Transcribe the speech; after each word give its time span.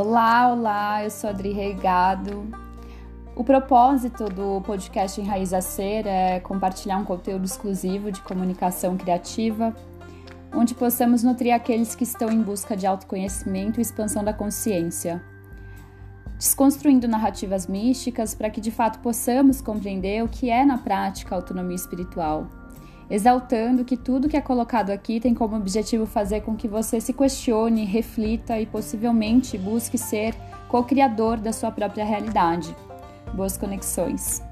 Olá, 0.00 0.52
olá, 0.52 1.02
eu 1.02 1.10
sou 1.10 1.28
Adri 1.28 1.50
Reigado. 1.50 2.46
O 3.34 3.42
propósito 3.42 4.26
do 4.26 4.60
podcast 4.60 5.20
Enraiza 5.20 5.60
Ser 5.60 6.06
é 6.06 6.38
compartilhar 6.38 6.98
um 6.98 7.04
conteúdo 7.04 7.44
exclusivo 7.44 8.12
de 8.12 8.20
comunicação 8.20 8.96
criativa, 8.96 9.74
onde 10.54 10.72
possamos 10.72 11.24
nutrir 11.24 11.52
aqueles 11.52 11.96
que 11.96 12.04
estão 12.04 12.30
em 12.30 12.40
busca 12.40 12.76
de 12.76 12.86
autoconhecimento 12.86 13.80
e 13.80 13.82
expansão 13.82 14.22
da 14.22 14.32
consciência, 14.32 15.20
desconstruindo 16.36 17.08
narrativas 17.08 17.66
místicas 17.66 18.36
para 18.36 18.50
que 18.50 18.60
de 18.60 18.70
fato 18.70 19.00
possamos 19.00 19.60
compreender 19.60 20.22
o 20.22 20.28
que 20.28 20.48
é 20.48 20.64
na 20.64 20.78
prática 20.78 21.34
autonomia 21.34 21.74
espiritual 21.74 22.46
exaltando 23.10 23.84
que 23.84 23.96
tudo 23.96 24.28
que 24.28 24.36
é 24.36 24.40
colocado 24.40 24.90
aqui 24.90 25.20
tem 25.20 25.34
como 25.34 25.56
objetivo 25.56 26.06
fazer 26.06 26.42
com 26.42 26.56
que 26.56 26.68
você 26.68 27.00
se 27.00 27.12
questione, 27.12 27.84
reflita 27.84 28.58
e 28.60 28.66
possivelmente 28.66 29.56
busque 29.56 29.96
ser 29.96 30.34
co-criador 30.68 31.38
da 31.38 31.52
sua 31.52 31.70
própria 31.70 32.04
realidade. 32.04 32.74
Boas 33.34 33.56
conexões! 33.56 34.47